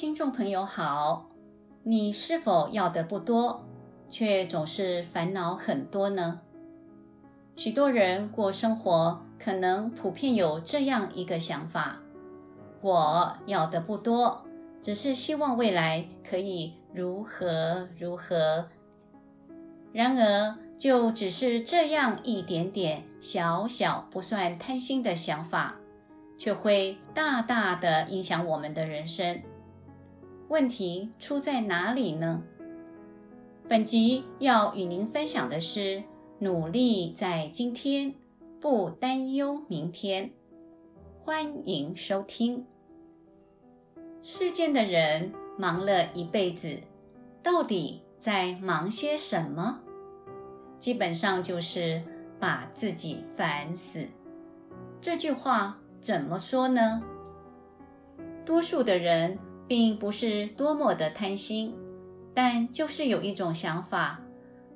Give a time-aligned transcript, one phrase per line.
[0.00, 1.28] 听众朋友好，
[1.82, 3.62] 你是否要的不多，
[4.08, 6.40] 却总是烦恼很多呢？
[7.54, 12.00] 许多人过生活，可能普遍有这样一个想法：
[12.80, 14.42] 我要的不多，
[14.80, 18.66] 只是希望未来可以如何如何。
[19.92, 25.76] 然而，就只是这样一点点小小不算贪心的想法，
[26.38, 29.42] 却会大大的影响我们的人生。
[30.50, 32.42] 问题出在哪里呢？
[33.68, 36.02] 本集要与您分享的是：
[36.40, 38.12] 努力在今天，
[38.60, 40.28] 不担忧明天。
[41.22, 42.66] 欢迎收听。
[44.22, 46.76] 世间的人忙了一辈子，
[47.44, 49.78] 到底在忙些什么？
[50.80, 52.02] 基本上就是
[52.40, 54.04] 把自己烦死。
[55.00, 57.00] 这句话怎么说呢？
[58.44, 59.38] 多数的人。
[59.70, 61.72] 并不是多么的贪心，
[62.34, 64.20] 但就是有一种想法，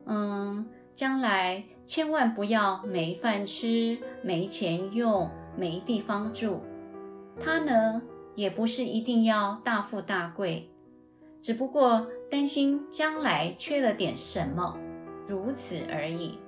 [0.07, 0.65] 嗯，
[0.95, 6.61] 将来千万不要没饭吃、没钱用、没地方住。
[7.41, 8.01] 他呢，
[8.37, 10.71] 也不是一定要大富大贵，
[11.43, 14.79] 只不过担心将来缺了点什么，
[15.27, 16.39] 如此而已。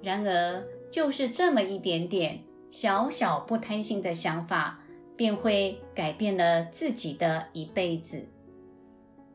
[0.00, 4.78] 然而，就是这么一点点小小不贪心的想法。
[5.16, 8.24] 便会改变了自己的一辈子。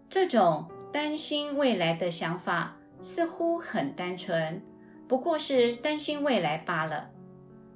[0.10, 4.62] 这种担心未来的想法似乎很单纯，
[5.08, 7.10] 不过是担心未来罢了。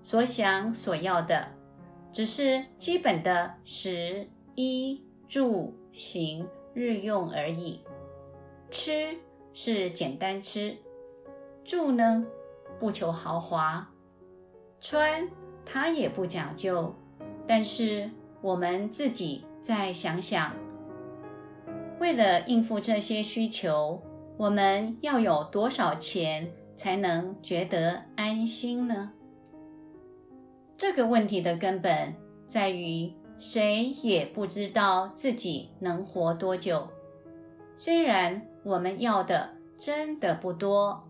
[0.03, 1.47] 所想所要的，
[2.11, 7.83] 只是基本的食衣住行日用而已。
[8.69, 9.17] 吃
[9.53, 10.75] 是简单吃，
[11.63, 12.25] 住呢，
[12.79, 13.89] 不求豪华，
[14.79, 15.27] 穿
[15.65, 16.93] 它也不讲究。
[17.47, 18.09] 但是
[18.41, 20.53] 我们自己再想想，
[21.99, 24.01] 为了应付这些需求，
[24.37, 29.11] 我们要有多少钱才能觉得安心呢？
[30.77, 32.13] 这个问题的根本
[32.47, 36.87] 在于，谁也不知道自己能活多久。
[37.75, 41.01] 虽然我们要的真的不多，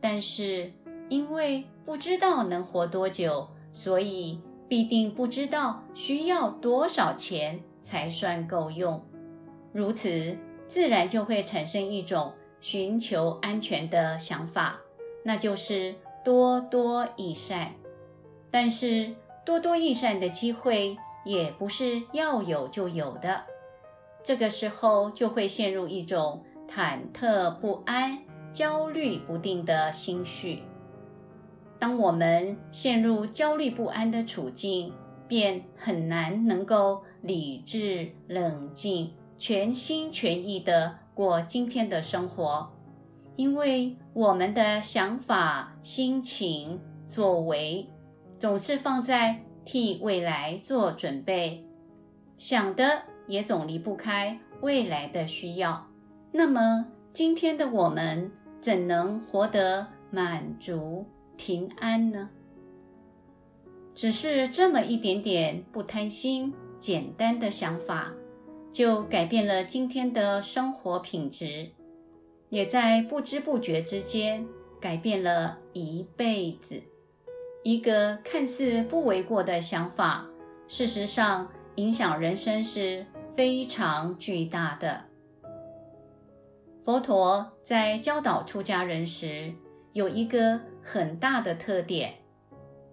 [0.00, 0.72] 但是
[1.08, 4.40] 因为不知道能活多久，所以，
[4.70, 9.04] 必定不知道需要多少钱才算够用，
[9.72, 10.38] 如此
[10.68, 14.78] 自然就会产生一种寻求安全的想法，
[15.24, 17.72] 那就是多多益善。
[18.48, 19.12] 但是
[19.44, 23.44] 多多益善的机会也不是要有就有的，
[24.22, 28.20] 这个时候就会陷入一种忐忑不安、
[28.52, 30.62] 焦虑不定的心绪。
[31.80, 34.92] 当我们陷入焦虑不安的处境，
[35.26, 42.70] 便很难能够理智、冷静、全心全意地过今天的生活，
[43.34, 47.88] 因为我们的想法、心情、作为，
[48.38, 51.64] 总是放在替未来做准备，
[52.36, 55.86] 想的也总离不开未来的需要。
[56.30, 58.30] 那么，今天的我们
[58.60, 61.06] 怎能活得满足？
[61.40, 62.28] 平安呢？
[63.94, 68.12] 只是这么一点点不贪心、简单的想法，
[68.70, 71.70] 就改变了今天的生活品质，
[72.50, 74.46] 也在不知不觉之间
[74.78, 76.82] 改变了一辈子。
[77.62, 80.26] 一个看似不为过的想法，
[80.68, 85.04] 事实上影响人生是非常巨大的。
[86.84, 89.54] 佛陀在教导出家人时，
[89.92, 92.14] 有一个很大的特点，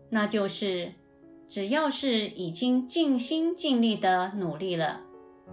[0.10, 0.92] 那就是
[1.48, 5.02] 只要是已经尽心尽力的努力了，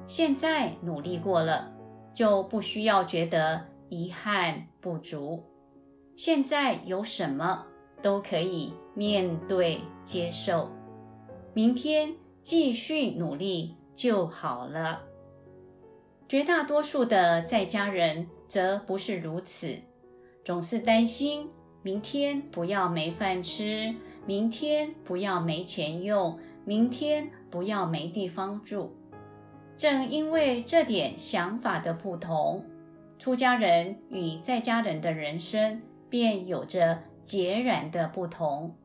[0.07, 1.73] 现在努力过了，
[2.15, 5.43] 就不需要觉得遗憾不足。
[6.17, 7.67] 现在有什么
[8.01, 10.71] 都可以面对接受，
[11.53, 15.03] 明天继续努力就好了。
[16.27, 19.77] 绝大多数的在家人则不是如此。
[20.45, 21.49] 总是担心
[21.83, 23.95] 明天不要没饭吃，
[24.27, 28.95] 明天不要没钱用，明天不要没地方住。
[29.77, 32.63] 正因为这点想法的不同，
[33.19, 35.81] 出家人与在家人的人生
[36.11, 38.77] 便有着截然的不同。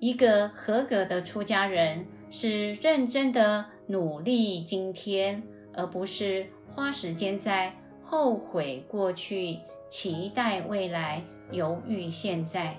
[0.00, 5.42] 一个合格的出家人是认真的努力今天，
[5.74, 9.58] 而不是花时间在后悔过去。
[9.88, 12.76] 期待未来，犹豫现在。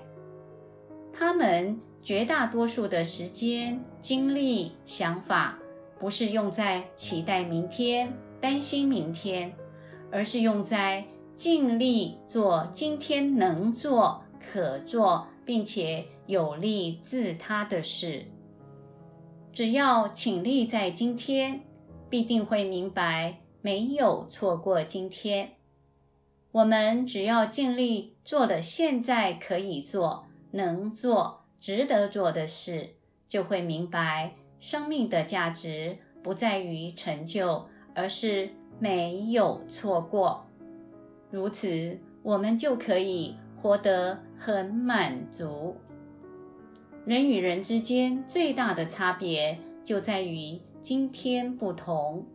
[1.12, 5.58] 他们绝大多数的时间、精力、想法，
[5.98, 9.52] 不是用在期待明天、担心明天，
[10.10, 11.04] 而是用在
[11.36, 18.24] 尽力做今天能做、可做，并且有利自他的事。
[19.52, 21.60] 只要倾力在今天，
[22.08, 25.50] 必定会明白没有错过今天。
[26.52, 32.90] 我们只要尽力做了现在可以做、能做、值得做的事，
[33.28, 34.32] 就会明白。
[34.58, 40.44] 生命的价值不在于成就，而是没有错过。
[41.30, 45.76] 如此，我们就可以活得很满足。
[47.06, 52.26] 人与人之间最大的差别就在于今天不同。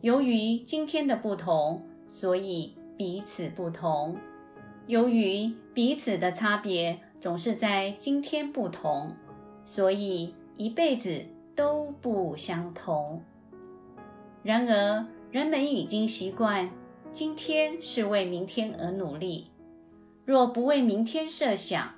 [0.00, 4.18] 由于今天的不同，所以彼此不同。
[4.86, 9.16] 由于彼此的差别总是在今天不同，
[9.64, 11.24] 所以一辈子。
[11.58, 13.20] 都不相同。
[14.44, 16.70] 然而，人们已经习惯
[17.10, 19.50] 今天是为明天而努力。
[20.24, 21.96] 若不为明天设想，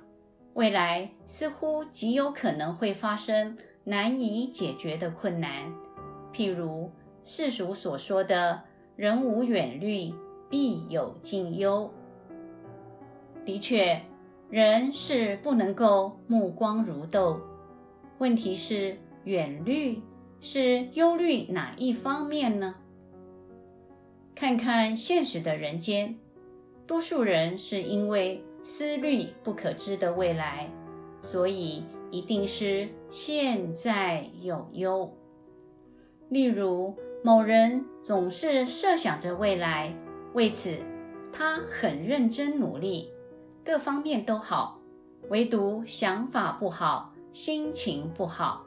[0.55, 5.71] 未来似乎极有可能会发生难以解决的困难。
[6.33, 6.89] 譬如
[7.23, 8.63] 世俗所说的
[8.97, 10.11] “人无远虑，
[10.51, 11.89] 必有近忧”。
[13.43, 13.99] 的确，
[14.51, 17.41] 人是不能够目光如豆。
[18.19, 19.99] 问题是，远虑
[20.39, 22.75] 是忧虑哪一方面呢？
[24.35, 26.15] 看看现实的人间，
[26.85, 30.69] 多数人是因为思虑不可知的未来，
[31.21, 35.11] 所以一定是现在有忧。
[36.29, 39.93] 例如，某人总是设想着未来，
[40.33, 40.77] 为此
[41.33, 43.09] 他很认真努力，
[43.63, 44.79] 各方面都好，
[45.29, 48.65] 唯独想法不好，心情不好。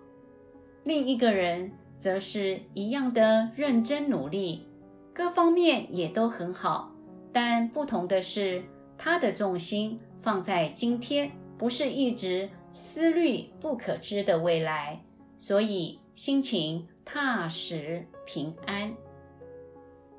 [0.85, 4.67] 另一个人则是一样的认真努力，
[5.13, 6.93] 各方面也都很好，
[7.33, 8.63] 但不同的是，
[8.99, 15.03] 他的重心放在今天，不是一直思虑不可知的未来，
[15.39, 18.95] 所以心情踏实平安。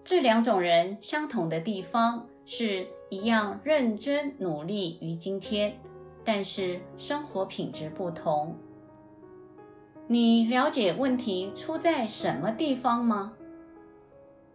[0.06, 5.76] 这两种人相同的地方是一样认真努力于今天，
[6.24, 8.56] 但是生活品质不同。
[10.06, 13.34] 你了解问题出在什么地方吗？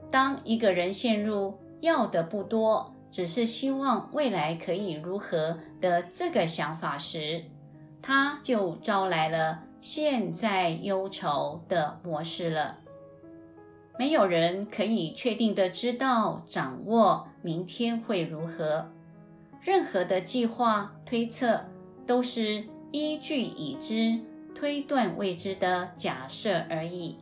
[0.08, 7.42] 当一个人陷入要的不多，只是希望未来可以如何的这个想法时，
[8.00, 12.78] 他就招来了现在忧愁的模式了。
[14.00, 18.90] 没有人可以确定的知道、掌握明天会如何，
[19.60, 21.62] 任何的计划推测
[22.06, 24.18] 都是依据已知。
[24.54, 27.18] 推断未知的假设而已，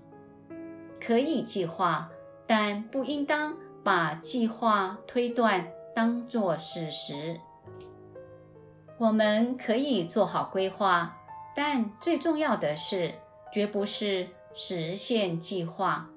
[1.00, 2.08] 可以计划，
[2.46, 5.66] 但不应当把计划推断
[5.96, 7.40] 当作事实。
[8.98, 11.18] 我们可以做好规划，
[11.56, 13.14] 但最重要的是，
[13.52, 16.08] 绝不是实现计划，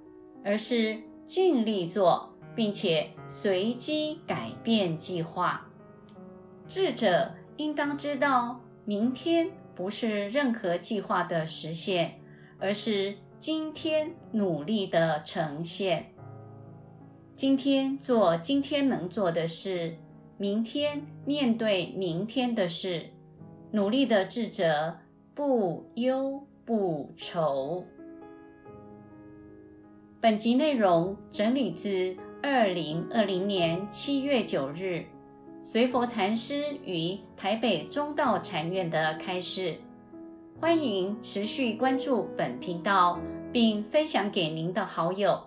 [0.44, 5.68] 而是尽力做，并且随机改变计划。
[6.68, 9.52] 智者应当知道，明天。
[9.74, 12.20] 不是任何计划的实现，
[12.60, 16.12] 而是今天努力的呈现。
[17.36, 19.96] 今天做今天能做的事，
[20.38, 23.08] 明天面对明天的事。
[23.72, 25.00] 努力的智者
[25.34, 27.86] 不忧不愁。
[30.22, 35.04] 本集内容整理自二零二零年七月九日。
[35.64, 39.74] 随佛禅师于台北中道禅院的开示，
[40.60, 43.20] 欢迎持续关注本频道，
[43.52, 45.42] 并分享给您的好友。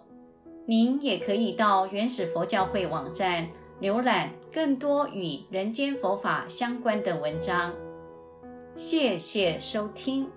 [0.67, 3.47] 您也可以到原始佛教会网站
[3.81, 7.73] 浏览更多与人间佛法相关的文章。
[8.75, 10.29] 谢谢收听。